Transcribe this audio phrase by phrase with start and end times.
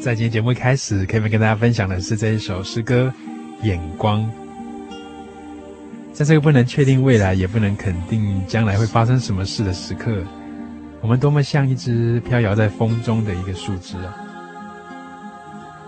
[0.00, 3.12] 在今天节目一开始，可以跟大家分享的是这一首诗歌
[3.66, 4.22] 《眼光》。
[6.14, 10.24] 在这个不能确定未来，也不能肯定将来会发生什么事的时刻，
[11.02, 14.16] 我们多么像一只飘摇在风中的一个树枝啊！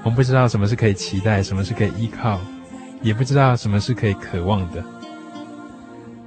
[0.03, 2.39] 我们不知道什么是可以期待，什么是可以依靠，
[3.01, 4.85] 也不知道什么是可以渴望的。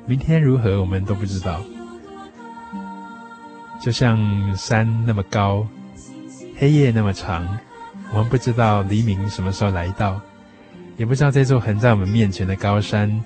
[0.07, 1.61] 明天如何，我们都不知道。
[3.79, 4.17] 就像
[4.57, 5.67] 山那么高，
[6.57, 7.47] 黑夜那么长，
[8.15, 10.21] 我们不知道黎明什么时候来到，
[10.95, 13.21] 也不知道这座横在我们面前的高山，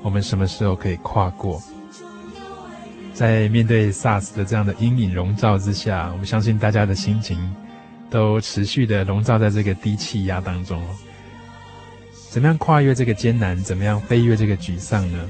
[0.00, 1.62] 我们什么时候可以跨过。
[3.12, 7.38] 在面对 SARS 的这样的阴影笼罩之下，我们相信大家的心情
[8.08, 10.82] 都持续的笼罩在这个低气压当中。
[12.30, 13.62] 怎么样跨越这个艰难？
[13.62, 15.28] 怎么样飞越这个沮丧呢？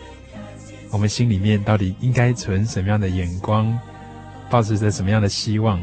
[0.93, 3.77] 我们心里面到底应该存什么样的眼光，
[4.49, 5.83] 抱持着什么样的希望？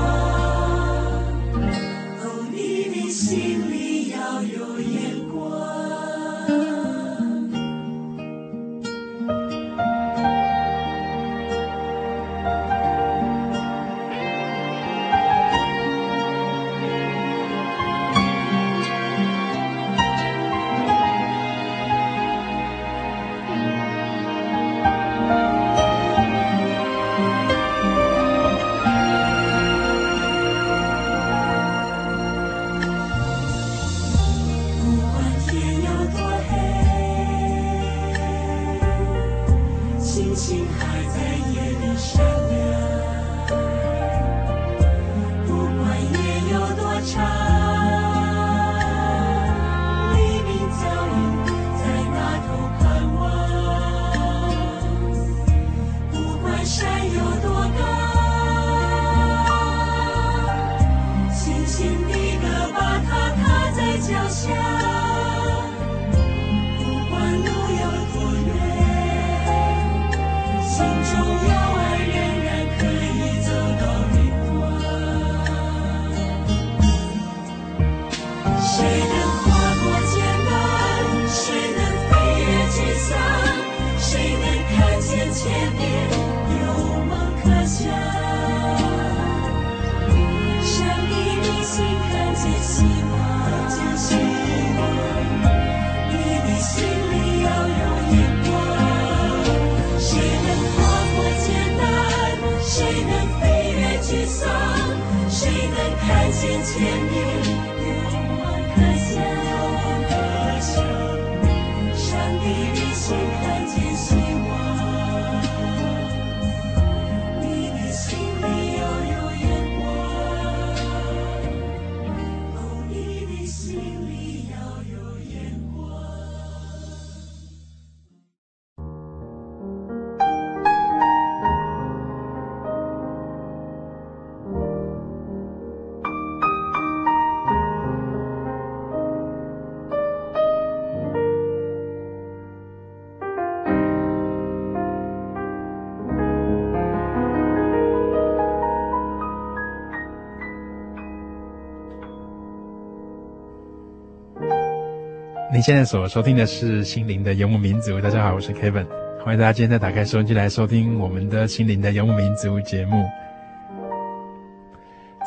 [155.61, 157.91] 您现在所收听的是《心灵的游牧民族》。
[158.01, 158.87] 大家好，我是 Kevin，
[159.23, 163.07] 欢迎大家今天再打开收音机来收听我们的《心灵的游牧民族》节目。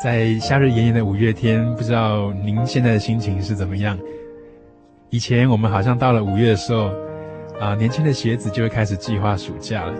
[0.03, 3.97] 在夏日炎炎的五月天，不知道您现在的心情是怎么样？
[5.09, 6.91] 以前我们好像到了五月的时候，
[7.57, 9.93] 啊，年轻的学子就会开始计划暑假了。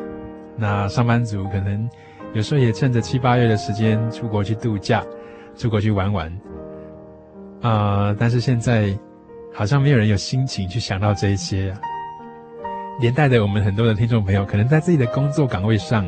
[0.58, 1.90] 那上班族可能
[2.34, 5.02] 有时候也趁着七八月的时间出国去度假，
[5.56, 6.38] 出国去玩玩。
[7.62, 8.94] 啊，但是现在
[9.56, 11.80] 好像没有人有心情去想到这一些啊。
[13.00, 16.08] 连带的，我们很多的听众朋友可能在自己的工作岗位上。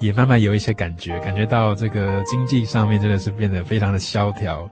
[0.00, 4.70] 也慢慢有一些感觉，感觉到这个经济上面真的是变得非常的萧条，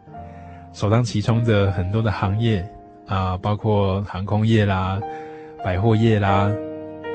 [0.72, 2.64] 首当其冲的很多的行业
[3.08, 5.00] 啊，包括航空业啦、
[5.64, 6.48] 百货业啦，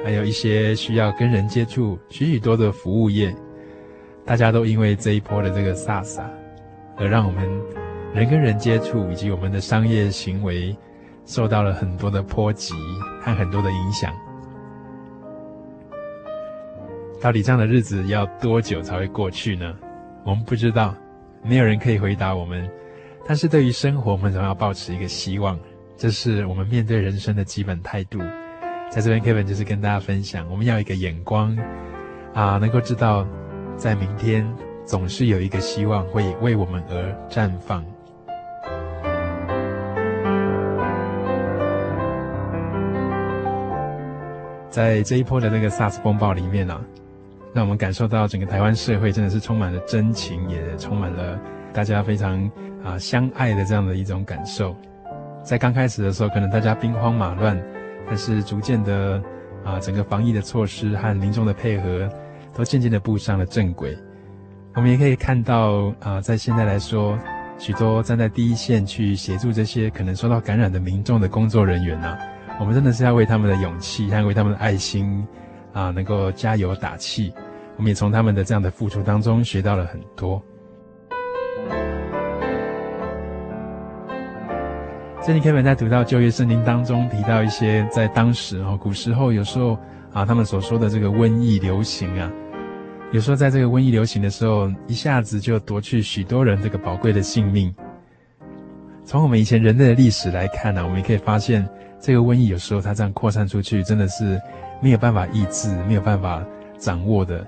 [0.04, 3.34] 还有一些需要跟人接触许许多的服务业，
[4.26, 6.20] 大家都因为这一波的这个 SARS，
[6.98, 7.50] 而让我们
[8.14, 10.76] 人跟人接触以及我们的商业行为
[11.32, 12.74] 受到了很多的波及
[13.22, 14.14] 和很多的影响。
[17.22, 19.74] 到底这样的日子要多久才会过去呢？
[20.26, 20.94] 我们不知道，
[21.42, 22.70] 没有人可以回答我们。
[23.26, 25.58] 但是对于生活，我们总要保持一个希望，
[25.96, 28.20] 这是我们面对人生的基本态度。
[28.90, 31.58] 在这边，Kevin 就是跟大家分享，我们要一个眼光
[32.34, 33.26] 啊，能够知道，
[33.78, 34.46] 在明天
[34.86, 37.86] 总是有一个希望会为我们而绽放。
[44.72, 46.82] 在这一波的那个 SARS 风暴里面啊。
[47.54, 51.38] 让我们感受到整个台湾社会真的是充满了真情，也充满了
[51.74, 52.50] 大家非常
[52.82, 54.74] 啊相爱的这样的一种感受。
[55.44, 57.62] 在刚开始的时候，可能大家兵荒马乱，
[58.08, 59.22] 但是逐渐的
[59.66, 62.08] 啊，整个防疫的措施和民众的配合
[62.54, 63.98] 都渐渐的步上了正轨。
[64.76, 67.20] 我们也可以看到啊，在现在来说，
[67.58, 72.18] 许多站在第一线去协助这些可能受到感染的民众的工作人员呐，
[72.62, 75.28] 我们真的是要为他们的勇气和为他们的爱心。
[75.74, 77.34] 啊，能够加油打气，
[77.78, 80.44] 我们也从他们的这样的付出当中学到了很多。
[85.24, 89.80] 这里 Kevin 在读到旧约圣经当中提到一些在当时哦，古时候有时候
[90.12, 92.30] 啊，他们所说的这个瘟疫流行啊，
[93.14, 97.74] 有时候在这个瘟疫流行的时候，一下子就夺去许多人这个宝贵的性命。
[99.06, 101.66] 从我们以前人类的历史来看呢，啊，我们也可以发现，
[102.02, 104.42] 这个瘟疫有时候它这样扩散出去，真的是。
[104.84, 106.44] 没有办法抑制，没有办法
[106.80, 107.46] 掌握的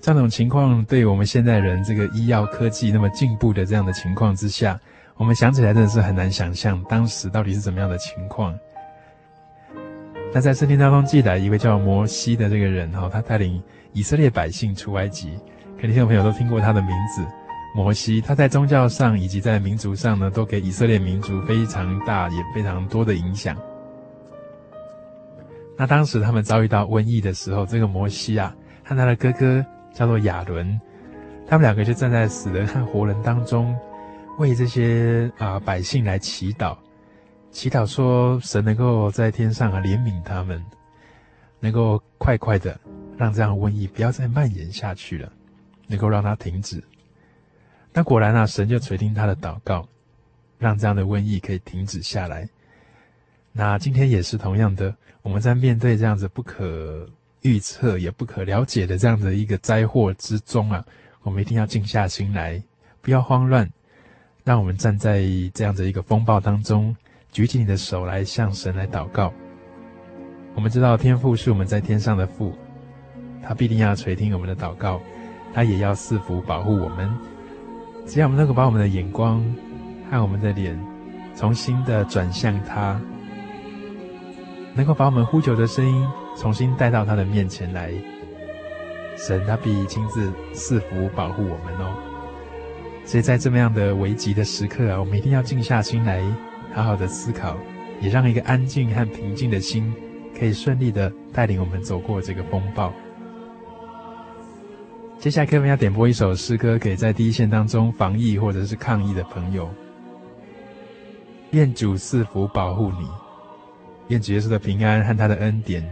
[0.00, 4.80] 这样种情况，对我们现代人这个医药科技那么进步的这样的情况之下，
[5.18, 8.58] 我们想起来真的是很难想象当时到底是怎么样的情况。
[10.32, 13.62] 那在圣经当中记载一位叫摩西的这个人哈，他带领
[13.92, 15.32] 以色列百姓出埃及，
[15.78, 17.22] 肯定听众朋友都听过他的名字。
[17.72, 23.56] 摩西他在宗教上以及在民族上呢，都给以色列民族非常大也非常多的影响。
[25.76, 30.78] 那当时他们遭遇到瘟疫的时候，这个摩西啊和他的哥哥叫做亚伦，
[31.46, 33.74] 他们两个就站在死人和活人当中，
[34.38, 36.76] 为这些啊百姓来祈祷，
[37.50, 40.62] 祈祷说神能够在天上啊怜悯他们，
[41.60, 42.78] 能够快快的
[43.16, 45.32] 让这样瘟疫不要再蔓延下去了，
[45.86, 46.82] 能够让它停止。
[47.92, 49.86] 那果然啊，神就垂听他的祷告，
[50.58, 52.48] 让这样的瘟疫可以停止下来。
[53.52, 54.94] 那今天也是同样的。
[55.22, 57.06] 我们在面对这样子不可
[57.42, 60.82] 预测也不可了解的这样的一个灾祸之中啊，
[61.22, 62.62] 我们一定要静下心来，
[63.02, 63.68] 不要慌乱，
[64.44, 66.96] 让我们站在这样的一个风暴当中，
[67.32, 69.32] 举起你的手来向神来祷告。
[70.54, 72.56] 我们知道天父是我们在天上的父，
[73.42, 75.02] 他必定要垂听我们的祷告，
[75.52, 77.29] 他也要赐福保护我们。
[78.10, 79.40] 只要我们能够把我们的眼光
[80.10, 80.76] 和我们的脸
[81.36, 83.00] 重新的转向他。
[84.74, 86.04] 能够把我们呼求的声音
[86.36, 87.92] 重新带到他的面前来，
[89.16, 91.94] 神他必亲自赐福保护我们哦。
[93.04, 96.20] 所以在这么样的危急的时刻啊，我们一定要静下心来，
[96.74, 97.56] 好好的思考，
[98.00, 99.94] 也让一个安静和平静的心
[100.36, 102.92] 可以顺利的带领我们走过这个风暴。
[105.20, 109.68] 接下来，课文要点播一首诗歌，给在第一线当中防疫或者是抗疫的朋友。
[111.50, 113.06] 愿主赐福保护你。
[114.08, 115.86] 愿主耶稣的平安和他的恩典，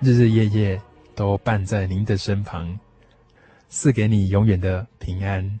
[0.00, 0.82] 日日夜夜
[1.14, 2.76] 都伴在您的身旁，
[3.68, 5.60] 赐给你永远的平安。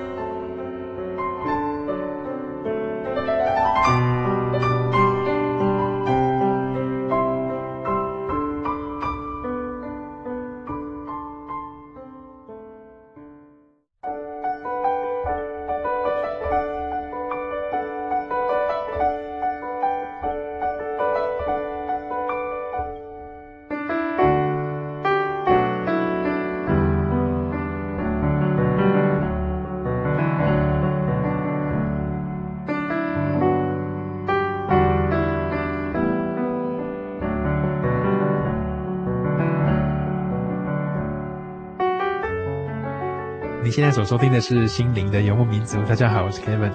[43.71, 45.77] 现在所收听的是《心灵的游牧民族》。
[45.85, 46.73] 大家好，我是 Kevin，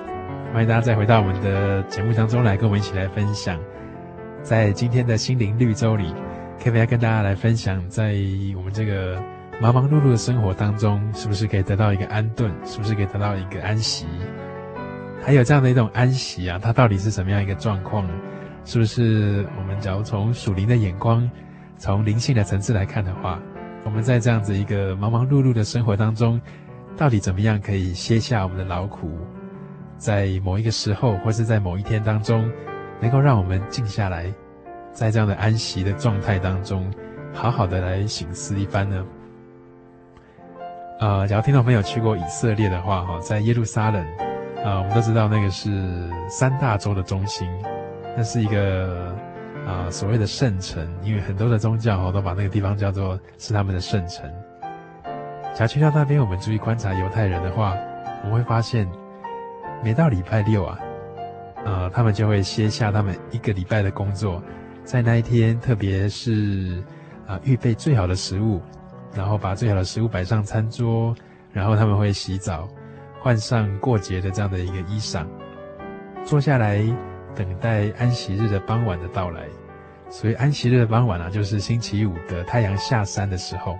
[0.50, 3.60] 欢迎大家再回到我们的节目当中来，跟我们一起来分享。
[4.42, 6.14] 在今天的心灵绿洲里
[6.58, 8.14] ，Kevin 要跟大家来分享，在
[8.56, 9.22] 我们这个
[9.60, 12.50] 忙忙碌碌的生活当中，是不是可以得到一个安顿？
[12.64, 14.06] 是不是可以得到一个安息？
[15.22, 18.08] 还有这样的一种安息啊，它到底是什么样一个状况？
[18.64, 21.30] 是不是我们假如从属灵的眼光，
[21.76, 23.38] 从灵性的层次来看的话，
[23.84, 26.40] 我们在这样子一个忙忙碌碌的生活当中，
[26.96, 29.18] 到底怎么样可以歇下我们的劳苦，
[29.98, 32.50] 在某一个时候，或是在某一天当中，
[33.00, 34.32] 能够让我们静下来，
[34.92, 36.90] 在这样的安息的状态当中，
[37.34, 39.04] 好好的来省思一番呢？
[41.00, 44.02] 呃，假如听众朋友去过以色列的话，哈，在耶路撒冷，
[44.64, 45.70] 啊、我们都知道那个是
[46.30, 47.46] 三大洲的中心，
[48.16, 49.14] 那是一个
[49.66, 54.24] 啊、所谓的圣城，因为很多的宗教哈都把那个地方叫做是他们的圣城。
[55.56, 57.75] 假如去到那边，我们注意观察犹太人的话，
[58.22, 58.86] 我们会发现，
[59.82, 60.78] 每到礼拜六啊，
[61.64, 64.42] 呃，他们就会歇下他们一个礼拜的工作，
[64.84, 66.84] 在那一天，特别是
[67.26, 68.60] 啊、预备最好的食物，
[69.14, 71.16] 然后把最好的食物摆上餐桌，
[71.54, 72.68] 然后他们会洗澡，
[73.22, 75.25] 换上过节的这样的一个衣裳，
[76.22, 76.84] 坐下来
[77.34, 79.44] 等待安息日的傍晚的到来。
[80.10, 83.75] 所以安息日的傍晚啊，就是星期五的太阳下山的时候。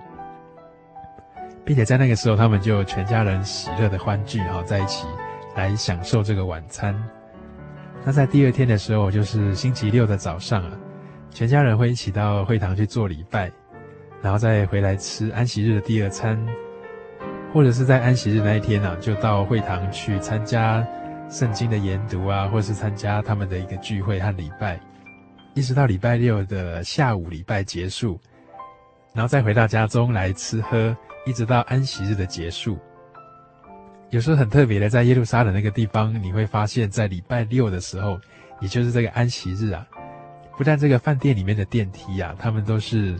[1.67, 5.05] 并且在那个时候，他们就全家人喜乐的欢聚哈在一起，
[5.53, 6.95] 来享受这个晚餐。
[8.05, 10.71] 那在第二天的时候，就是星期六的早上啊，
[11.29, 13.51] 全家人会一起到会堂去做礼拜，
[14.21, 16.39] 然后再回来吃安息日的第二餐，
[17.53, 20.87] 或者是在安息日那一天呢、啊，就到会堂去参加
[21.29, 24.79] 圣经的研读啊，或是参加他们的一个聚会和礼拜，
[25.53, 28.17] 一直到礼拜六的下午礼拜结束，
[29.13, 30.95] 然后再回到家中来吃喝。
[31.27, 32.79] 一直到安息日的结束，
[34.11, 38.17] 有时候很特别的，在耶路撒冷那个地方，你会发现在礼拜六的时候，
[38.61, 39.85] 也就是这个安息日啊，
[40.57, 43.19] 不但这个饭店里面的电梯啊，他们都是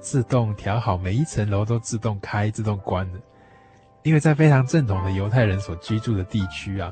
[0.00, 3.20] 自动调好，每一层楼都自动开、自动关的。
[4.02, 6.90] 因为在非常正统的犹太人所居住的地区啊，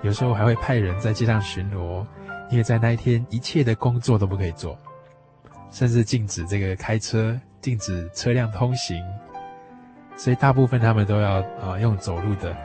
[0.00, 2.06] 有时候还会派人在街上巡逻，
[2.50, 4.78] 因为在那一天一切的工作都不可以做，
[5.70, 8.96] 甚至禁止这个开车，禁止车辆通行。
[10.16, 12.56] 所以大部分他们都要啊、呃、用走路的，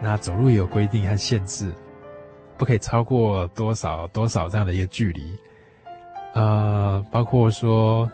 [0.00, 1.72] 那走路也有规定和限制，
[2.56, 5.36] 不可以超过多少多少这样的一个距离，
[6.34, 8.10] 呃，包括说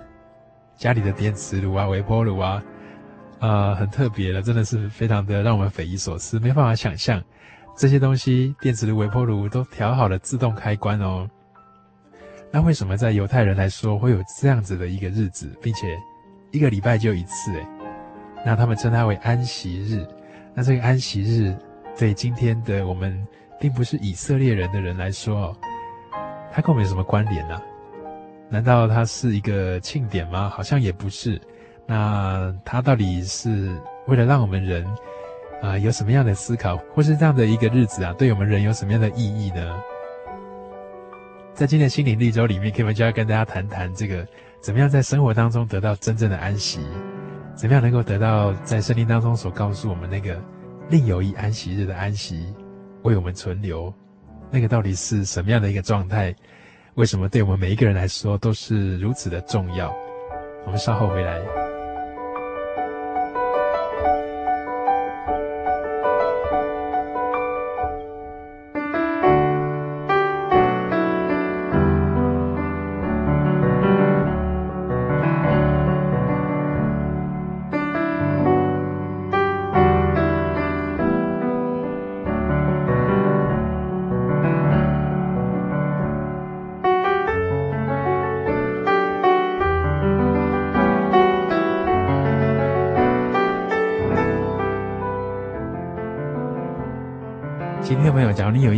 [0.77, 2.63] 家里的电磁炉啊、微波炉啊，
[3.41, 7.23] 呃，很特别的，真的是非常的让我们匪夷所思，没办法想象
[7.77, 11.29] 这些东西，电磁炉、微波炉都调好了自动开关哦。
[12.51, 15.87] 那为什么在犹太人来说会有这样子的一个日子，并且
[16.51, 17.53] 一个礼拜就一次？
[17.53, 17.67] 诶
[18.45, 20.07] 那他们称它为安息日，
[20.55, 21.57] 那这个安息日
[21.99, 23.27] 对今天的我们，
[23.61, 25.57] 并不是以色列人的人来说，
[26.53, 27.63] 它跟我们有什么关联呢、啊？
[28.49, 30.49] 难道它是一个庆典吗？
[30.49, 31.41] 好像也不是。
[31.87, 34.87] 那它到底是为了让我们人
[35.61, 39.83] 啊、有什么样的思考，或是这样的一个日子啊，对我们人有什么样的意义呢？
[41.53, 44.25] 在今天的心灵绿洲里面，Kevin 就要跟大家谈谈这个，
[44.61, 46.79] 怎么样在生活当中得到真正的安息，
[47.59, 50.41] 怎么样能够得到在圣经当中所告诉我们那个
[50.91, 52.55] 另有一安息日的安息
[53.03, 53.93] 为我们存留，
[54.49, 56.33] 那个到底是什么样的一个状态？
[56.95, 59.93] 为什么对我们每一个人来说都是如此的重要？
[60.67, 61.68] 我们稍后回来。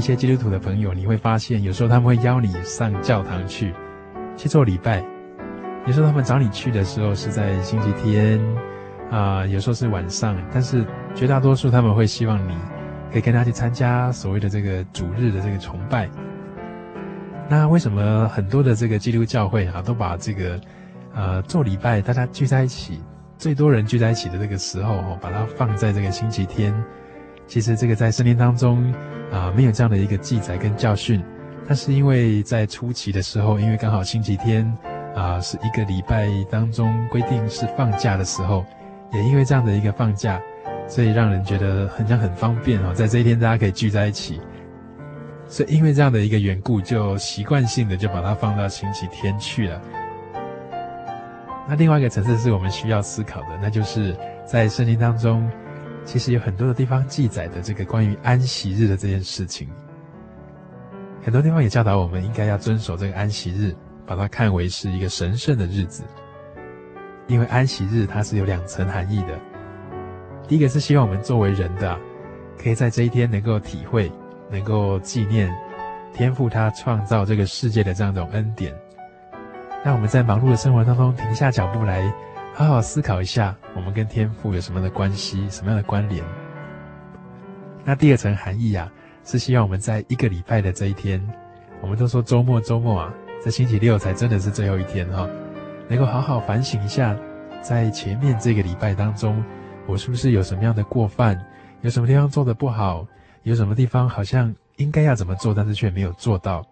[0.00, 3.74] 一些基督徒的朋友，你会发现，有时候他们会邀你上教堂去
[4.34, 5.04] 去做礼拜。
[5.86, 8.40] 有时候他们找你去的时候是在星期天，
[9.10, 10.34] 啊、有时候是晚上。
[10.50, 12.56] 但是绝大多数他们会希望你
[13.12, 16.08] 可以跟他去参加所谓的这个主日的这个崇拜。
[17.46, 20.58] 那为什么很多的这个基督教会啊，都把这个
[21.14, 23.02] 呃做礼拜，大家聚在一起，
[23.36, 26.72] 最多人聚在一起的这个时候，哦，把它放在这个星期天？
[27.46, 28.90] 其实这个在圣经当中。
[29.32, 31.22] 啊，没有这样的一个记载跟教训，
[31.66, 34.66] 但是因为在初期的时候，因为刚好星期天
[35.14, 38.64] 啊是一个礼拜当中规定是放假的时候，
[39.12, 40.40] 也因为这样的一个放假，
[40.88, 44.40] 所以让人觉得很像很方便哦，在这一天大家可以聚在一起，
[45.46, 49.80] 所以因为这样的一个缘故，就习惯性的就把它放到星期天去了。
[51.68, 55.48] 那另外一个层次是我们需要思考的，那就是在圣经当中。
[56.04, 59.68] 其实有很多的地方记载的这个关于安息日的这件事情，
[61.22, 63.74] 很多地方也教导我们应该要遵守这个安息日，
[64.06, 66.02] 把它看为是一个神圣的日子。
[67.28, 69.38] 因为安息日它是有两层含义的，
[70.48, 71.96] 第一个是希望我们作为人的，
[72.60, 74.10] 可以在这一天能够体会、
[74.50, 75.48] 能够纪念
[76.12, 78.74] 天父他创造这个世界的这样一种恩典，
[79.84, 82.12] 让我们在忙碌的生活当中停下脚步来。
[82.60, 86.22] 好好思考一下，我们跟天父有什么样的关系，什么样的关联？
[87.86, 88.92] 那第二层含义啊，
[89.24, 91.26] 是希望我们在一个礼拜的这一天，
[91.80, 95.26] 我们都说周末周末啊，这星期六才真的是最后一天哈，
[95.88, 97.16] 能够好好反省一下，
[97.62, 99.42] 在前面这个礼拜当中，
[99.86, 101.42] 我是不是有什么样的过犯，
[101.80, 103.06] 有什么地方做得不好，
[103.42, 106.62] 有什么地方好像应该要怎么做，但是却没有做到，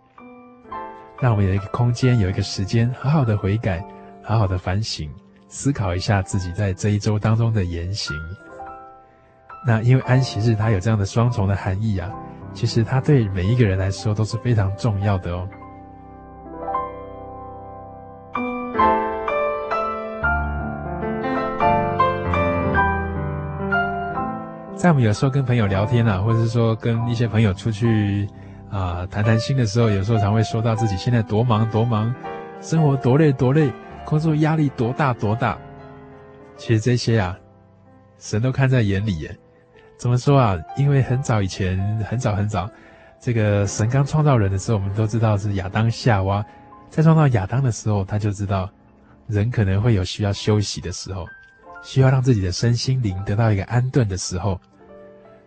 [1.18, 3.83] 让我们有一个空间，有一个时间，好好的悔改，
[4.22, 5.11] 好好的反省。
[5.49, 8.15] 思考一下自己在这一周当中的言行。
[9.67, 12.11] 那因为安息日它有这样的双重的含义啊，
[12.53, 15.49] 其实它对每一个人来说都是非常重要的哦。
[24.77, 28.29] 在我们有时候跟朋友聊天啊，或者是说跟一些朋友出去
[28.71, 32.15] 啊谈谈心的时候，有时候常会说到自己现在多忙多忙，
[32.61, 33.73] 生活多累多累。
[34.09, 35.59] 工作压力多大多大？
[36.57, 37.38] 其实这些啊，
[38.18, 39.38] 神都看在眼里耶。
[39.99, 40.59] 怎么说啊？
[40.79, 42.71] 因为很早以前，很早很早，
[43.21, 46.42] 这个神刚创造人的时候，我们都知道是亚当夏娃。
[46.88, 48.71] 在创造亚当的时候，他就知道
[49.27, 51.27] 人可能会有需要休息的时候，
[51.83, 54.59] 需要让自己的身心灵得到一个安顿的时候。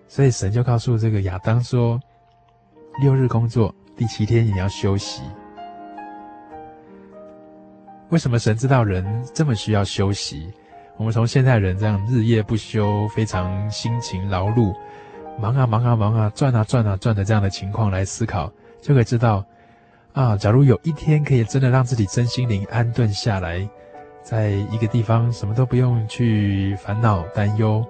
[0.07, 1.99] 所以神就告诉这个亚当说：
[3.01, 5.23] 六日工作，第七天你要休息。
[8.11, 10.51] 为什么神知道人这么需要休息？
[10.97, 14.75] 我们从现在人这样日夜不休、非常辛勤劳碌、
[15.39, 19.45] 忙啊忙啊忙啊、转啊转啊转的这样的情况来思考，就可以知道，
[20.11, 23.65] 啊，假如有一天可以真的让自己真心灵安顿下来，
[24.21, 27.83] 在一个地方什么都不用去烦恼担忧，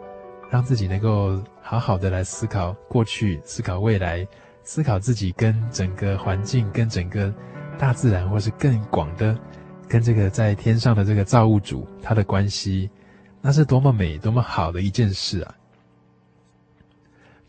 [0.51, 4.25] 让自己能够好好的来思考过去、思考未来、
[4.63, 7.33] 思考自己跟整个环境、跟整个
[7.79, 9.35] 大自然，或是更广的。
[9.91, 12.89] 跟这个在天上的这个造物主他的关系，
[13.41, 15.53] 那是多么美、多么好的一件事啊！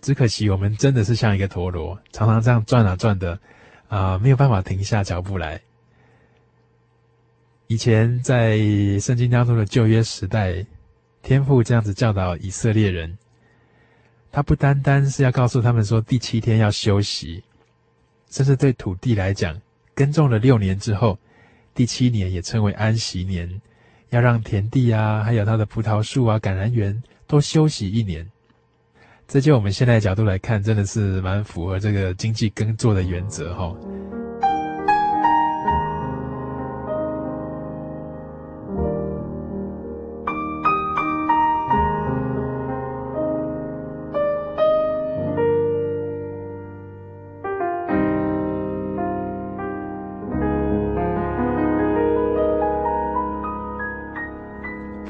[0.01, 3.39] 只可惜我们真的是像一个陀螺，常常这样转啊转的，
[3.87, 5.61] 啊、没有办法停下脚步来。
[7.69, 8.59] 以前在
[8.99, 10.67] 圣经当中的旧约时代，
[11.23, 13.17] 天父这样子教导以色列人，
[14.33, 17.45] 他不单单是要告诉他们说第七天要休息，
[18.31, 19.57] 甚至对土地来讲，
[19.95, 21.17] 耕种了六年之后。
[21.75, 23.61] 第七年也称为安息年，
[24.11, 28.31] 要让田地啊，还有它的葡萄树啊、橄榄园都休息一年。
[29.27, 33.75] 这就我们现在角度来看，真的是蛮符合这个经济耕作的原则哈、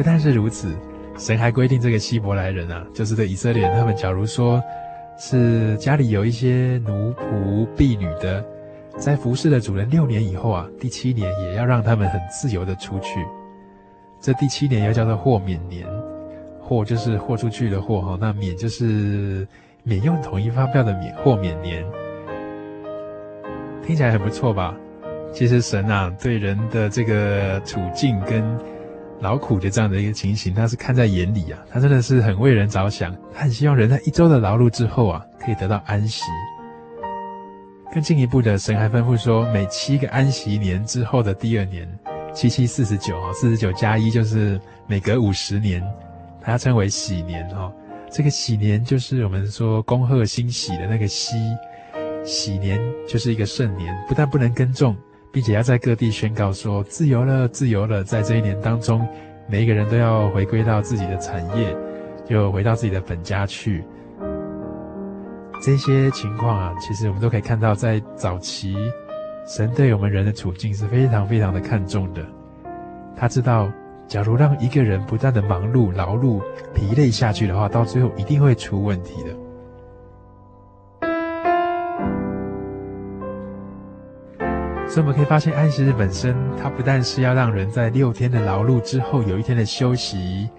[0.02, 0.74] 不但是如此，
[1.16, 4.60] 神还规定这个希伯来人啊，就是这以色列人，他们假如说
[5.16, 8.44] 是家里有一些奴仆婢女的，
[8.98, 13.24] 在服侍了主人六年以后啊，第七年也要让他们很自由的出去。
[14.20, 15.86] 这第七年又叫做豁免年，
[16.60, 19.46] 豁就是豁出去的豁哈，那免就是
[19.84, 21.84] 免用统一发票的免，豁免年。
[23.86, 24.74] 听起来很不错吧？
[25.32, 28.42] 其实神啊，对人的这个处境跟
[29.22, 36.24] 劳苦的这样的一个情形，他是看在眼里啊，他真的是很为人着想，他很希望人在一周的劳碌之后啊，可以得到安息。
[37.94, 41.88] 更进一步的，神还吩咐说，每七个安息年之后的第二年，
[42.34, 45.82] 七七四十九啊，四十九加一就是每隔五十年，
[46.40, 47.72] 他称为喜年哦。
[48.10, 51.36] 这个喜年就是我们说恭贺欣喜的那个喜。
[52.24, 54.96] 喜年就是一个圣年，不但不能耕种，
[55.32, 58.04] 并且要在各地宣告说自由了，自由了。
[58.04, 59.04] 在这一年当中，
[59.48, 61.74] 每一个人都要回归到自己的产业，
[62.26, 63.82] 就回到自己的本家去。
[65.62, 68.76] 这些情况啊，其实我们都可以看到，在早期，
[69.46, 72.22] 神对我们人的处境是非常非常的看重的。
[73.16, 73.72] 他知道，
[74.06, 76.42] 假如让一个人不断的忙碌、劳碌、
[76.74, 79.41] 疲累下去的话，到最后一定会出问题的。
[84.92, 90.50] 所以我们可以发现，安息日本身，它不但是要让人在六天的劳碌之后有一天的休息，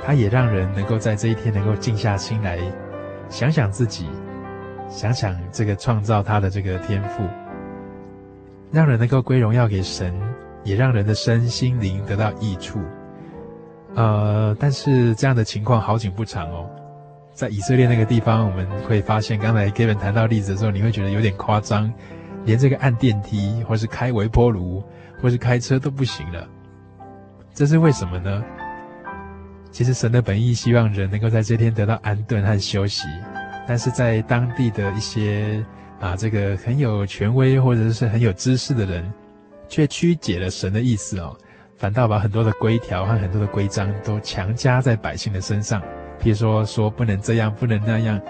[0.00, 2.60] 它也让人能够在这一天能够静下心来，
[3.28, 4.06] 想想自己，
[4.88, 7.24] 想想这个创造他的这个天赋，
[8.70, 10.14] 让人能够归荣耀给神，
[10.62, 12.78] 也让人的身心灵得到益处。
[13.96, 16.70] 呃，但是这样的情况好景不长哦，
[17.34, 21.92] 在以色列那个地方，我们会发现，刚才跟人谈到例子的时候，你会觉得有点夸张。
[22.44, 24.82] 连这个按电梯，或是开微波炉，
[25.20, 26.48] 或是开车都不行了，
[27.54, 28.42] 这是为什么呢？
[29.70, 33.06] 其实神的本意希望人能够在这天得到安顿和休息，
[33.66, 35.64] 但是在当地的一些
[35.98, 39.10] 啊，这个很有权威或者是很有知识的人，
[39.68, 41.34] 却曲解了神的意思哦，
[41.76, 45.80] 反倒把很多的规条和很多的规章都强加在百姓的身上，
[46.20, 48.20] 譬如说说不能这样，不能那样，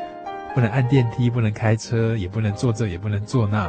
[0.55, 3.68] 不能按电梯，不能开车，也不能做这，也不能做那。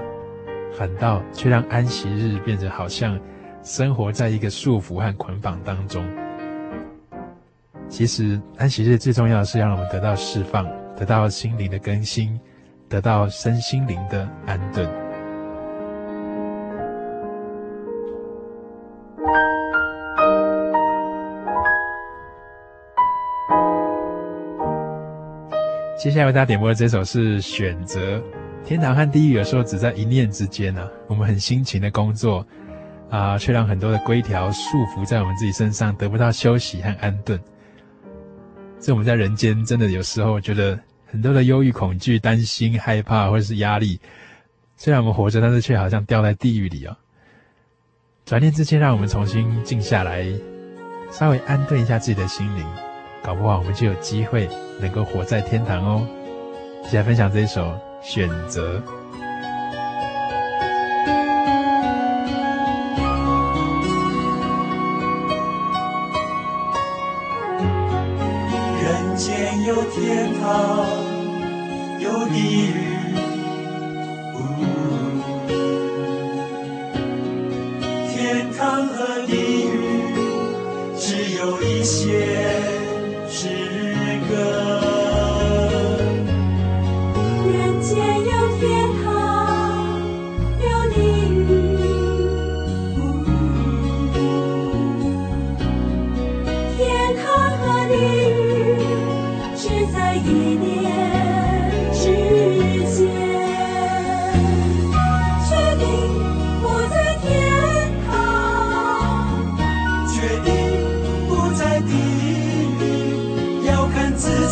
[0.78, 3.20] 反倒却让安息日变得好像
[3.62, 6.06] 生活在一个束缚和捆绑当中。
[7.88, 12.40] 其实安息日最重要的是让我们得到释放，得到心灵的更新，
[12.90, 14.90] 得到身心灵的安顿。
[25.96, 28.18] 接下来为大家点播的这首是《选择》。
[28.66, 32.46] 天堂和地狱有时候只在一念之间呢、我们很辛勤的工作，
[33.10, 37.40] 啊，却让很多的规条束缚在我们自己身上，得不到休息和安顿。
[38.80, 44.00] 这我们在人间真的有时候觉得很多的忧郁、恐惧、担心、害怕或者是压力。
[44.78, 46.98] 虽然我们活着，但是却好像掉在地狱里啊。
[48.26, 50.26] 转念之间，让我们重新静下来，
[51.12, 52.66] 稍微安顿一下自己的心灵，
[53.22, 54.50] 搞不好我们就有机会
[54.80, 56.08] 能够活在天堂哦。
[56.86, 57.78] 一起来分享这一首。
[58.04, 58.82] 选择，
[68.82, 70.86] 人间有天堂，
[72.00, 73.03] 有地狱。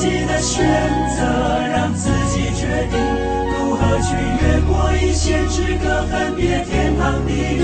[0.01, 0.65] 自己的选
[1.15, 1.21] 择
[1.71, 2.97] 让自己决定
[3.53, 7.61] 如何去越过一线之隔，分别天堂地狱。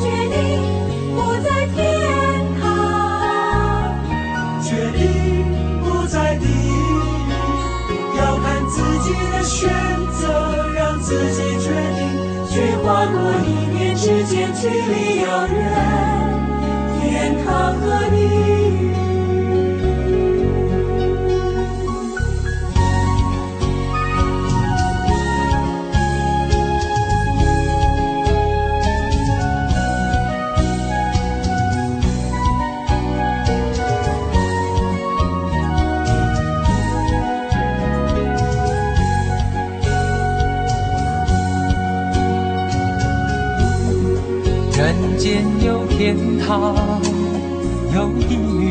[0.00, 0.40] 决定
[1.14, 1.78] 不在天
[2.58, 2.64] 堂，
[4.62, 5.04] 决定
[5.84, 6.72] 不在地狱，
[8.16, 9.68] 要看自己的选
[10.18, 12.00] 择，让自己决定
[12.48, 15.60] 去跨过一念之间距离遥远，
[16.98, 18.69] 天堂和地狱
[46.50, 46.52] 狱。
[47.94, 47.96] 有
[48.28, 48.66] 地狱。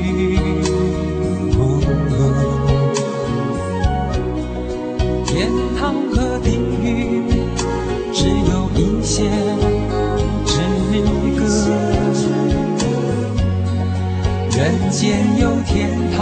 [5.25, 6.47] 天堂和地
[6.83, 6.85] 狱
[8.11, 9.31] 只有一线
[10.45, 10.51] 之
[11.37, 11.41] 隔，
[14.57, 14.99] 人间
[15.39, 15.77] 有天
[16.17, 16.19] 堂，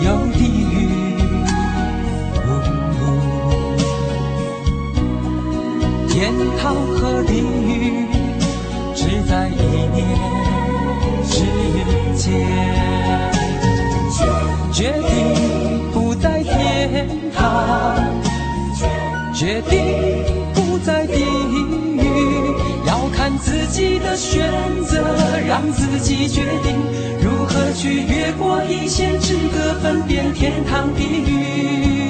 [0.00, 0.40] 有地
[0.72, 0.74] 狱。
[6.08, 7.71] 天堂和地狱
[9.32, 9.62] 在一
[9.94, 10.04] 念
[11.24, 11.40] 之
[12.14, 12.36] 间，
[14.70, 17.96] 决定不在天堂，
[19.32, 19.80] 决定
[20.52, 21.98] 不在地狱，
[22.86, 24.52] 要看自己的选
[24.84, 25.02] 择，
[25.48, 26.76] 让自己决定
[27.22, 32.01] 如何去越过一线之隔，分辨天堂地狱，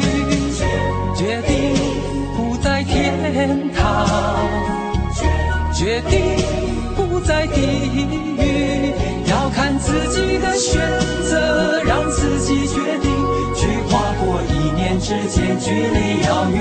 [8.07, 8.95] 地狱，
[9.29, 10.81] 要看自己的选
[11.29, 13.11] 择，让自己决定
[13.55, 16.61] 去跨过一念之间距离遥远，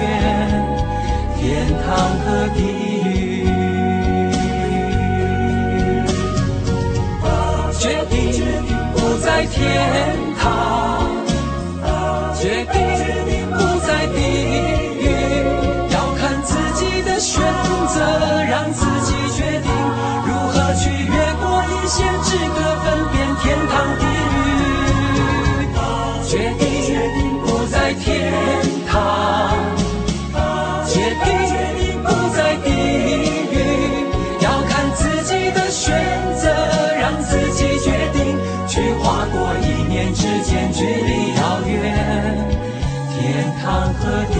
[1.38, 1.88] 天堂
[2.20, 2.60] 和地
[3.04, 3.46] 狱，
[7.80, 8.16] 决定
[8.94, 9.60] 不在天
[10.40, 10.44] 堂，
[12.40, 12.81] 决定
[21.92, 24.40] 过一线之隔，分辨天堂地狱。
[26.26, 28.32] 决定决定不在天
[28.88, 28.96] 堂，
[30.88, 32.70] 决定决定不在地
[33.52, 33.54] 狱。
[34.40, 35.92] 要看自己的选
[36.38, 36.48] 择，
[36.98, 42.48] 让自己决定去划过一念之间距离遥远，
[43.10, 44.40] 天堂和地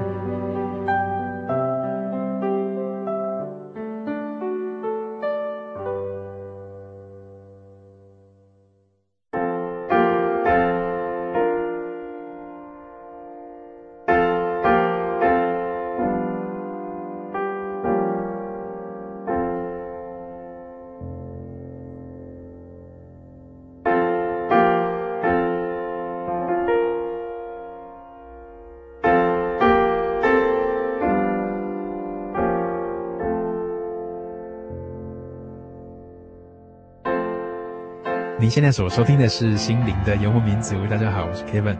[38.41, 40.75] 您现在所收听的是《心灵的游牧民族》。
[40.89, 41.77] 大家好，我是 Kevin，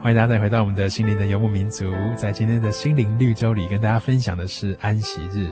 [0.00, 1.86] 欢迎大家再回到我们的《心灵的游牧民族》。
[2.16, 5.50] 在今天的心灵绿洲里，跟大家分享的是安息日。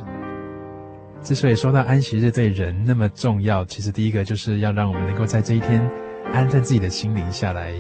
[1.20, 5.84] 之所以说到安息日对人那么重要，其实第一个就是要让我们能够在这一天
[6.32, 7.74] 安顿自己的心灵下来，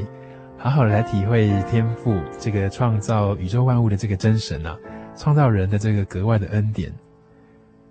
[0.58, 4.76] 好好的来体会天赋这个创造宇宙万物的这个真神啊，
[5.16, 6.92] 创造人的这个格外的恩典。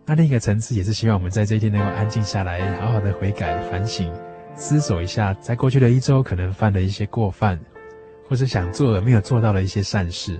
[0.05, 4.11] 那另一个层次也是希望我们在这一天能够安静下来，好好的悔改反省。
[4.55, 7.59] 思索一下，在过去的一周可能犯了一些过犯，
[8.27, 10.39] 或是想做而没有做到的一些善事。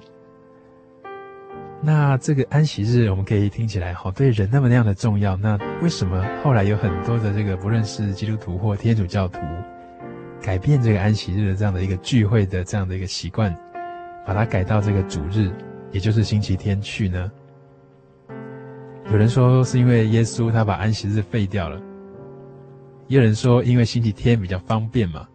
[1.81, 5.35] 那这个安息日，我们可以听起来好，对人那么那样的重要。
[5.35, 9.39] 那为什么后来有很多的这个不论是基督徒或天主教徒，
[10.41, 13.55] 改变这个安息日的这样的一个聚会的这样的一个习惯，
[14.25, 15.51] 把它改到这个主日，
[15.91, 17.31] 也就是星期天去呢？
[19.11, 21.79] 有人说是因为耶稣他把安息日废掉了。
[23.07, 25.27] 也有人说，因为星期天比较方便嘛。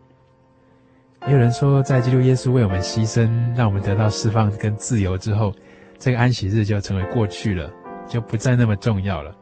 [1.27, 5.55] 也有人说，在基督耶稣为我们牺牲，让我们得到释放跟自由之后，
[5.99, 7.71] 这个安息日就成为过去了，
[8.09, 9.35] 就不再那么重要了。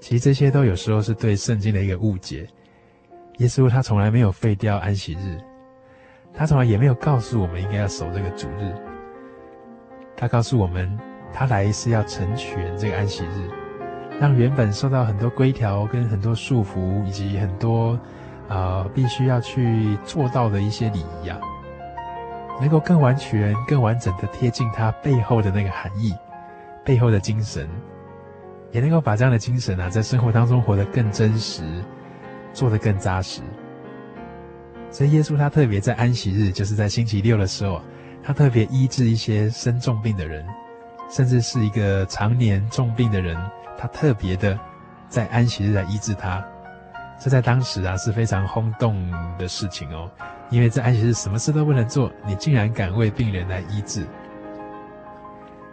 [0.00, 2.48] 其实这些都有时候是对圣经的一个误解。
[3.38, 5.38] 耶稣他从来没有废掉安息日，
[6.34, 8.74] 他从来也没有告诉我们应该要守这个主日。
[10.16, 10.98] 他告诉我们，
[11.32, 13.59] 他来是要成全这个安息日。
[14.20, 17.98] 让原本受到很多规条、跟很多束缚，以及很多
[18.48, 21.40] 啊、呃、必须要去做到的一些礼仪啊，
[22.60, 26.14] 能够更完全、更完整的贴近它背后的那个含义、
[26.84, 27.66] 背后的精神，
[28.72, 31.62] 也能够把这样的精神啊，在生活当中活得更真实，
[32.52, 33.40] 做得更扎实。
[34.90, 37.80] 所以耶稣他特别在安息日，就是在星期六的时候，
[38.22, 40.44] 他特别医治一些生重病的人，
[41.08, 43.34] 甚至是一个常年重病的人。
[43.80, 44.58] 他特别的
[45.08, 46.44] 在安息日来医治他，
[47.18, 50.10] 这在当时啊是非常轰动的事情哦，
[50.50, 54.06] 因为在安息日什么事都不能做，你竟然敢为病人来医治。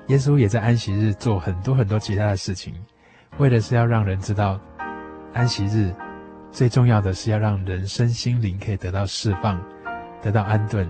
[0.08, 2.74] 耶稣也在安息日做很多很多其他的事情，
[3.40, 4.58] 为的是要让人知道，
[5.34, 5.94] 安息日
[6.50, 9.62] 最重要的是要让人身心灵可以得到释放，
[10.22, 10.90] 得到安顿，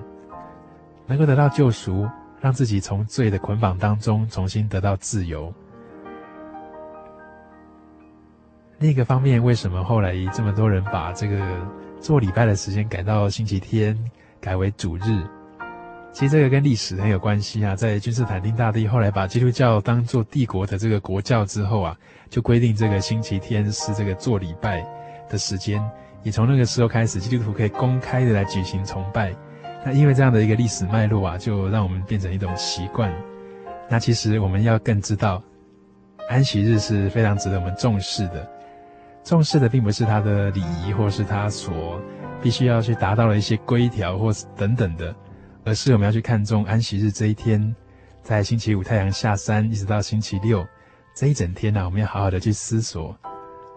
[1.07, 2.07] 能够得到救赎，
[2.39, 5.51] 让自己从罪的捆绑当中重新得到自由。
[8.80, 11.41] 另一个方面，为什么后来这么多人把这个
[11.99, 13.97] 做礼拜的时间改到星期天，
[14.39, 15.23] 改为主日？
[16.13, 17.75] 其实这个跟历史很有关系啊。
[17.75, 21.97] 在君士坦丁大帝后来把基督教当做帝国的这个国教之后啊，
[22.30, 24.86] 就规定这个星期天是这个做礼拜
[25.28, 25.84] 的时间。
[26.21, 29.34] 也从那个时候开始，基督徒可以公开的来举行崇拜。
[29.84, 33.11] 那因为这样的一个历史脉络啊，就让我们变成一种习惯。
[33.89, 35.41] 那其实我们要更知道，
[36.30, 38.47] 安息日是非常值得我们重视的。
[39.28, 42.01] 重视的并不是他的礼仪，或是他所
[42.41, 45.13] 必须要去达到的一些规条，或是等等的，
[45.65, 47.75] 而是我们要去看重安息日这一天，
[48.23, 50.65] 在星期五太阳下山，一直到星期六
[51.13, 53.13] 这一整天呢、我们要好好的去思索，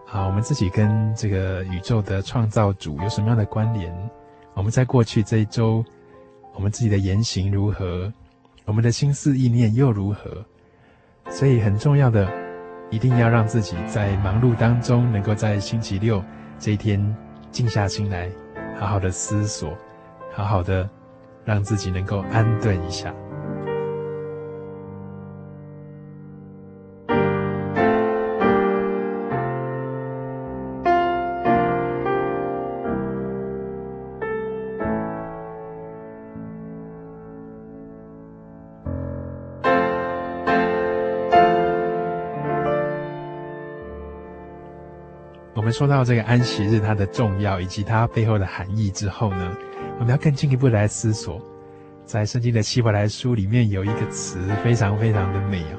[0.09, 3.93] 啊，我们自己跟这个宇宙的创造主有什么样的关联？
[4.53, 5.83] 我们在过去这一周，
[6.53, 8.09] 我们自己的言行如何？
[8.63, 10.45] 我们的心思意念又如何？
[11.29, 12.25] 所以很重要的，
[12.91, 16.23] 一定要让自己在忙碌当中，能够在星期六
[16.59, 17.15] 这一天
[17.49, 18.29] 静下心来，
[18.77, 19.75] 好好的思索，
[20.33, 20.87] 好好的
[21.45, 23.13] 让自己能够安顿一下。
[45.71, 49.55] 说到这个安息日它的重要以及它背后的含义之后呢，
[49.99, 51.41] 我们要更进一步来思索，
[52.05, 55.77] 在圣经的希伯来书里面有一个词非常非常的美啊，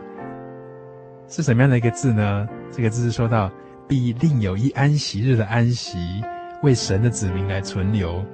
[1.28, 2.48] 是什么样的一个字呢？
[2.70, 3.50] 这个字是说到
[3.88, 5.98] 必另有一安息日的安息，
[6.62, 8.24] 为神的子民来存留。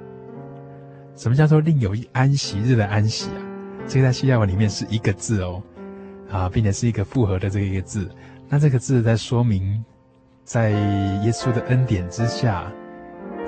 [1.15, 3.41] 什么叫做另有一安息日的安息啊？
[3.87, 5.61] 这个在希腊文里面是一个字哦，
[6.31, 8.09] 啊，并且是一个复合的这个一个字。
[8.47, 9.83] 那这个字在说明。
[10.49, 12.65] 在耶稣的恩典之下，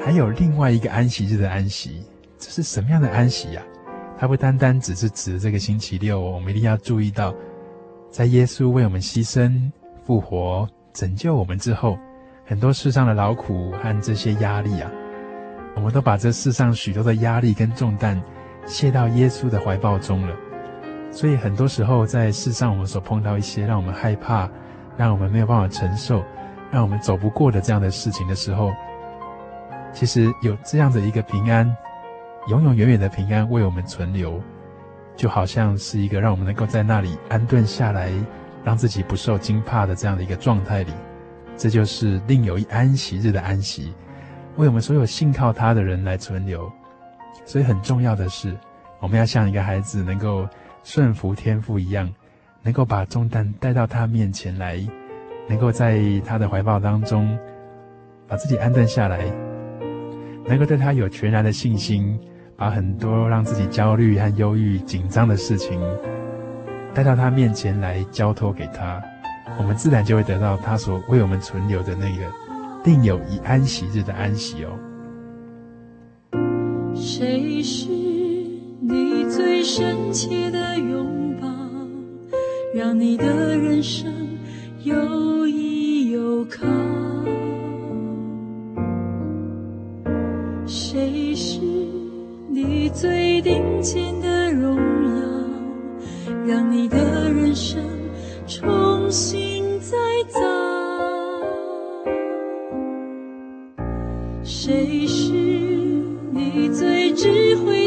[0.06, 2.06] 还有另外一个安息日的安息，
[2.38, 3.62] 这是什么样的安息呀？
[4.20, 7.34] 它不单单只是指这个星期六，我们一定要注意到，
[8.12, 9.72] 在耶稣为我们牺牲、
[10.06, 11.98] 复活、拯救我们之后，
[12.46, 14.92] 很多世上的劳苦和这些压力啊，
[15.76, 18.22] 我们都把这世上许多的压力跟重担
[18.68, 20.36] 卸到耶稣的怀抱中了。
[21.10, 24.48] 所以很多时候在世上，我们所碰到一些让我们害怕、
[24.96, 26.24] 让我们没有办法承受。
[26.72, 28.72] 让我们走不过的这样的事情的时候，
[29.94, 31.76] 其实有这样的一个平安，
[32.48, 34.42] 永永远远的平安为我们存留，
[35.18, 38.10] 就好像是一个让我们能够在那里安顿下来，
[38.64, 40.94] 让自己不受惊怕的这样的一个状态里。
[41.58, 43.94] 这就是另有一安息日的安息，
[44.56, 46.72] 为我们所有信靠他的人来存留。
[47.46, 48.58] 所以很重要的是，
[49.00, 50.48] 我们要像一个孩子能够
[50.84, 52.12] 顺服天父一样，
[52.64, 54.82] 能够把重担带到他面前来。
[55.52, 57.38] 能够在他的怀抱当中，
[58.26, 59.26] 把自己安顿下来，
[60.48, 62.18] 能够对他有全然的信心，
[62.56, 65.78] 把很多让自己焦虑和忧郁、紧张的事情
[66.94, 69.04] 带到他面前来交托给他，
[69.60, 72.24] 我们自然就会得到他所为我们存留的那个
[72.86, 74.70] 另有以安息日的安息哦。
[76.96, 81.50] 谁是你最深切的拥抱，
[82.74, 84.10] 让你的人生
[84.84, 85.41] 有
[86.52, 86.68] 靠，
[90.66, 91.62] 谁是
[92.50, 97.82] 你最顶尖的荣耀，让你的人生
[98.46, 99.98] 重新再
[100.28, 100.42] 造？
[104.44, 105.32] 谁是
[106.32, 107.81] 你最智慧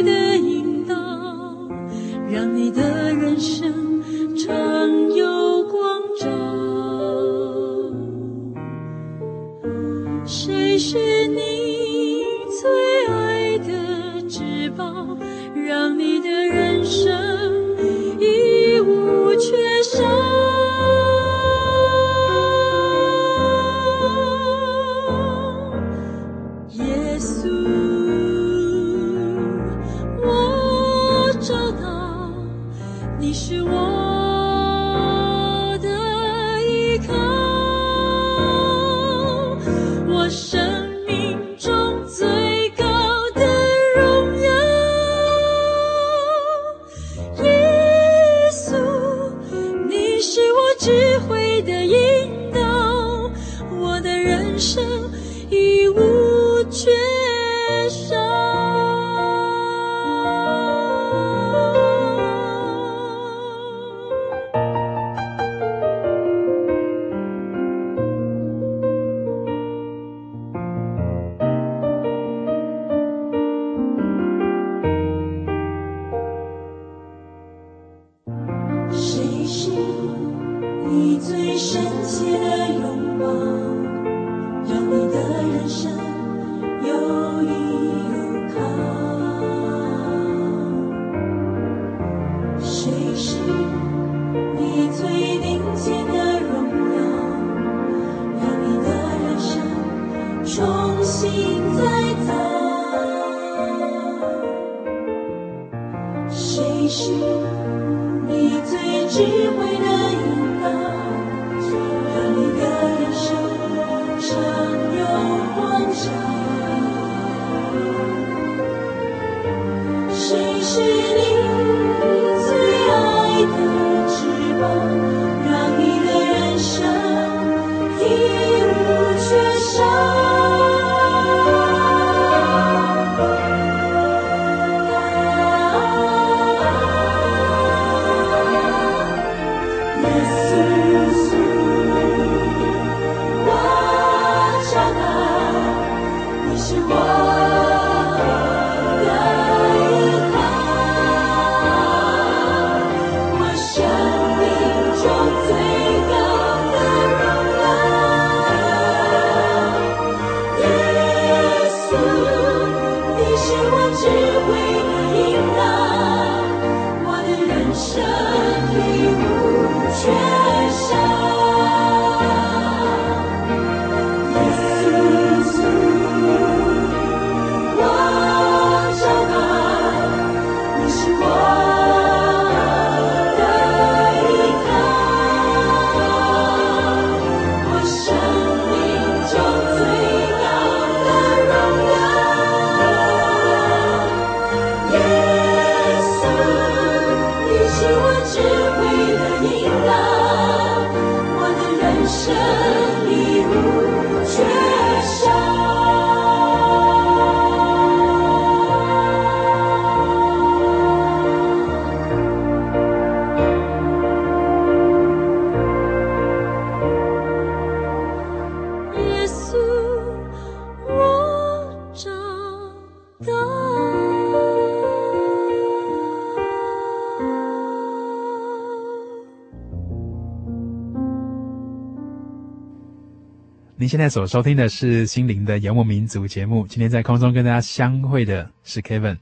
[233.95, 236.66] 现在所收听的是《心灵的游牧民族》节目。
[236.66, 239.16] 今天在空中跟大家相会的是 Kevin，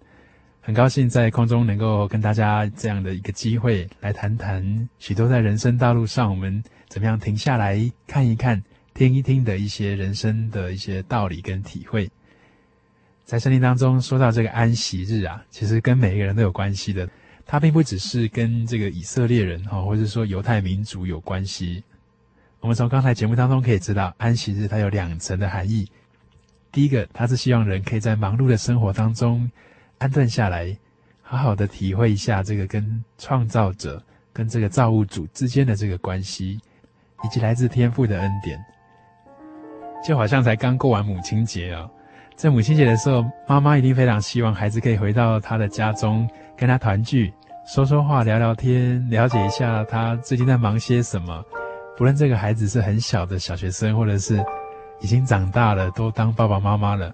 [0.62, 8.62] 很高兴在空中能够跟大家这样的一个机会来谈谈许多在人生道路上我们怎么样停下来看一看、
[8.94, 12.10] 听一听的一些人生的一些道理跟体会。
[13.26, 17.06] 在圣经当中说到这个安息日啊，其实跟每一个人都有关系的，
[17.44, 21.84] 它并不只是跟这个以色列人哈，或者说犹太民族有关系。
[22.62, 25.84] 我们从刚才节目当中可以知道，安息日它有两层的含义。
[26.70, 29.50] 第一个，它是希望人可以在忙碌的生活当中
[29.98, 30.74] 安顿下来，
[31.22, 34.00] 好好的体会一下这个跟创造者、
[34.32, 36.60] 跟这个造物主之间的这个关系，
[37.24, 38.64] 以及来自天父的恩典。
[40.06, 41.90] 就好像才刚过完母亲节啊，
[42.36, 47.32] 在母亲节的时候，妈妈一定非常希望孩子可以回到他的家中，跟他团聚，
[47.66, 51.44] 说说话、聊聊天，了解一下他最近在忙些什么。
[51.97, 54.43] 不论这个孩子是很小的小学生，或者是
[55.01, 57.12] 已经长大了，都当爸爸妈妈了，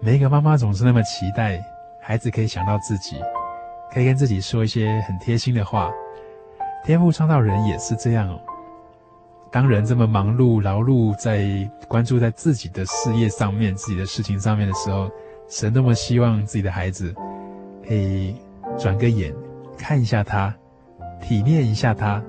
[0.00, 1.62] 每一个妈妈总是那么期待
[2.00, 3.16] 孩子可以想到自己，
[3.90, 5.90] 可以跟自己说一些很贴心的话。
[6.84, 8.40] 天赋创造人也是这样哦。
[9.50, 11.46] 当人这么忙碌劳碌，在
[11.86, 15.10] 关注在自己的事业上面、自己的事情上面的时候，
[15.48, 17.14] 神那么希望自己的孩子
[17.86, 18.34] 可以
[18.78, 19.32] 转个眼
[19.78, 20.54] 看一下他，
[21.20, 22.22] 体面一下他。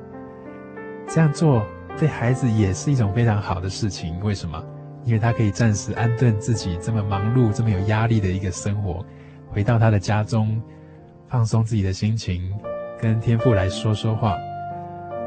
[1.08, 1.66] 这样做
[1.97, 4.20] 对孩子也是一种非常好的事情。
[4.22, 4.64] 为什么？
[5.06, 9.06] 因为他可以暂时安顿自己这么忙碌、这么有压力的一个生活，
[9.49, 10.62] 回到他的家中，
[11.28, 12.49] 放松自己的心情，
[13.01, 14.38] 跟天父来说说话。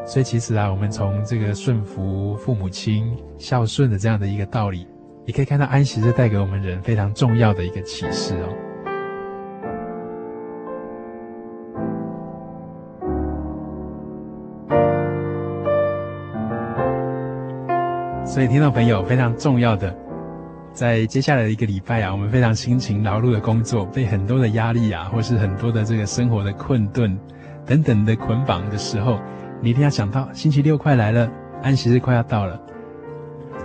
[0.07, 4.87] 所以，其实啊，我们从这个顺服父母亲、孝顺的这样的一个道理，
[5.27, 8.66] 也可以看到安息日带给我们人非常重要的一个启示哦。
[18.37, 19.97] 所以，听众朋友，非常重要的，
[20.75, 27.19] 在接下来的一个礼拜啊，我们非常辛勤劳碌的工作，被很多的压力啊，或是很多的这个生活的困顿
[27.65, 29.19] 等等的捆绑的时候，
[29.63, 31.27] 你一定要想到，星期六快来了，
[31.63, 32.61] 安息日快要到了。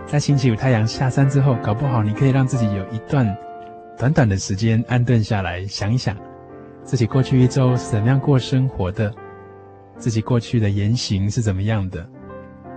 [0.06, 3.28] 在星期五太阳下山之后，搞不好你可以让自己有一段
[3.98, 6.16] 短短的时间安顿下来，想一想
[6.86, 9.14] 自己过去一周是怎么样过生活的，
[9.98, 12.08] 自己过去的言行是怎么样的。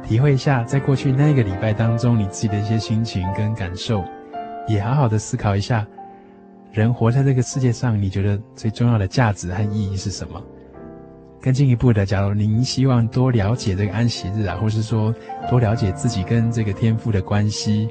[0.06, 4.04] 体会一下，在过去那个礼拜当中，你自己的一些心情跟感受，
[4.68, 5.86] 也好好的思考一下，
[6.72, 10.42] 人活在这个世界上，你觉得最重要的价值和意义是什么？
[11.40, 15.14] 更进一步的，假如您希望多了解这个安息日啊，或是说
[15.48, 17.88] 多了解自己跟这个天父的关系，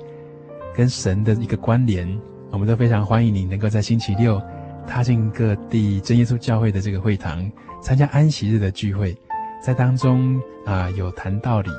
[0.75, 2.07] 跟神的一个关联，
[2.51, 4.41] 我们都非常欢迎你能够在星期六
[4.87, 7.51] 踏进各地真耶稣教会的这个会堂，
[7.81, 9.15] 参加安息日的聚会，
[9.63, 11.69] 在当中啊、有谈道理。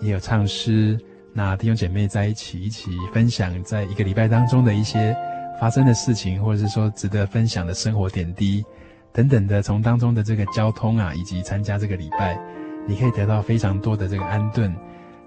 [0.00, 0.98] 也有唱诗，
[1.32, 5.16] 那弟兄姐妹在一起一起分享，在一个礼拜当中的一些
[5.60, 8.64] 发生的事情，或者是说值得分享的生活点滴
[9.12, 12.38] 等等的，从当中的这个交通啊，以及参加这个礼拜，
[12.86, 14.74] 你可以得到非常多的这个安顿。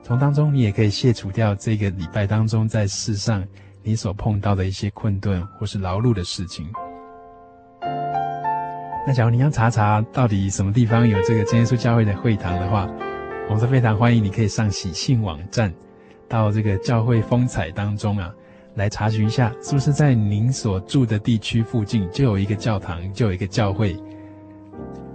[0.02, 3.42] 从当中你也可以卸除掉这个礼拜当中在世上
[3.84, 6.68] 你所碰到的一些困顿或是劳碌的事情。
[9.08, 12.86] 那假如你要查查到底什么地方有这个真耶稣教会的会堂的话，
[13.50, 15.72] 我们都非常欢迎你可以上喜信网站，
[16.28, 18.34] 到这个教会风采当中啊，
[18.76, 23.96] 来查询一下，是不是在您所住的地区附近就有一个教堂，就有一个教会。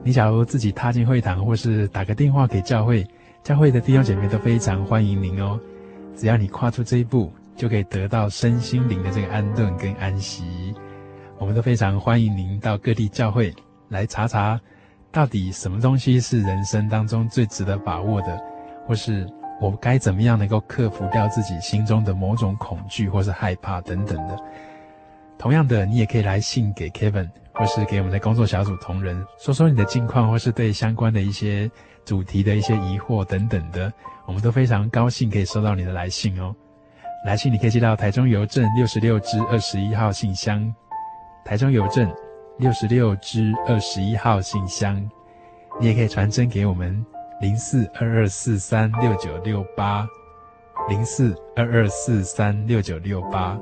[0.05, 3.05] 你假如自己踏进会堂，或是打个电话给教会，
[3.43, 5.59] 教会的弟兄姐妹都非常欢迎您哦。
[6.14, 10.74] 只要你跨出这一步，就可以得到身心灵的这个安顿跟安息。
[11.39, 13.53] 我们都非常欢迎您到各地教会
[13.89, 14.61] 来查查。
[15.11, 18.39] 到底什么东西是人生当中最值得把握的，
[18.87, 19.27] 或是
[19.61, 24.37] 我该怎么样能够克服掉自己心中的某种恐惧或是害怕等等的？
[25.39, 31.71] 同样的，你也可以来信给 Kevin，或是给我们的工作小组同仁，说说你的近况，或是对相关的一些
[32.05, 33.93] 主题的一些疑惑等等的，
[34.27, 36.55] 我们都非常高兴可以收到你的来信哦。
[37.25, 40.73] 来信你可以寄到台中邮政六十六支二十一号信箱，
[41.45, 42.09] 台中邮政。
[42.59, 45.01] 六十六支二十一号信箱，
[45.79, 47.05] 你也可以传真给我们
[47.41, 50.05] 零四二二四三六九六八
[50.89, 53.57] 零四二二四三六九六八。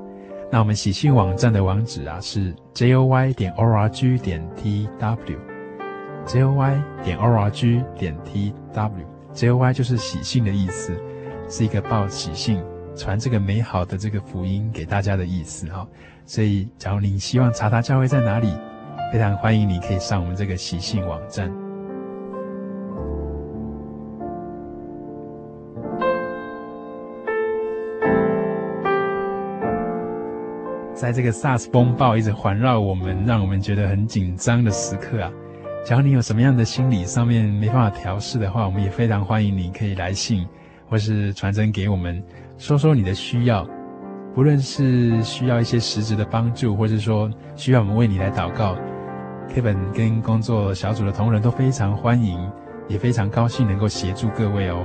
[0.50, 7.26] 那我们喜讯网站的网址啊是 j o y 点 o r g 点 t w，j o y 点 o
[7.26, 10.98] r g 点 t w，j o y 就是喜讯的意思，
[11.50, 12.64] 是一个报喜讯、
[12.96, 15.86] 传这个美好的这个福音给大家的意思哈。
[16.24, 18.56] 所以，假如你希望查查教会在哪里，
[19.12, 21.50] 非常欢迎你可以上我们这个喜讯网站。
[30.92, 35.30] 在这个 SARS 风暴一直环绕我们，让我们觉得很紧张的时刻啊，
[35.84, 40.46] 假如你有什么样的心理上面没办法调试的话，我们也非常欢迎你可以来信
[40.88, 42.20] 或是传真给我们，
[42.58, 43.64] 说说你的需要，
[44.34, 48.74] 不论是需要一些实质的帮助，或是说需要我们为你来祷告
[49.54, 52.50] ，Kevin 跟工作小组的同仁都非常欢迎，
[52.88, 54.84] 也非常高兴能够协助各位哦。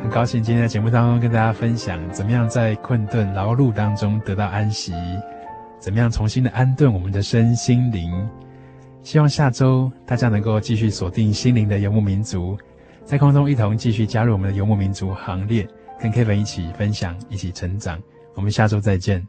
[0.00, 4.92] 很高兴今天在节目当中跟大家分享，怎么样在困顿劳碌当中得到安息，
[5.80, 8.10] 怎么样重新的安顿我们的身心灵。
[9.02, 12.56] 希望下周大家能够继续锁定心灵的游牧民族，
[13.04, 15.68] 在空中一同继续加入我们的游牧民族行列，
[16.00, 18.00] 跟 Kevin 一起分享，一起成长。
[18.34, 19.26] 我们下周再见。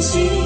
[0.00, 0.45] 心。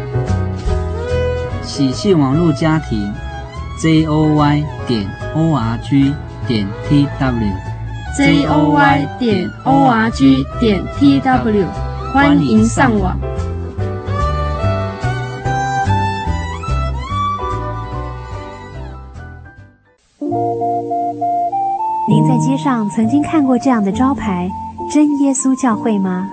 [1.71, 3.09] 喜信网络家庭
[3.79, 6.13] ，j o y 点 o r g
[6.45, 11.65] 点 t w，j o y 点 o r g 点 t w，
[12.13, 13.17] 欢迎上网。
[22.09, 24.49] 您在街上曾经看过这样的招牌
[24.91, 26.27] “真耶稣教会”吗？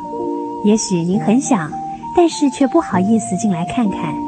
[0.64, 1.70] 也许您很想，
[2.16, 4.27] 但是却不好意思进来看看。